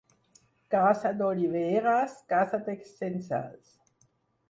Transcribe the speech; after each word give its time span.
Casa 0.75 1.11
d'oliveres, 1.19 2.17
casa 2.35 2.63
de 2.71 2.79
censals. 2.97 3.81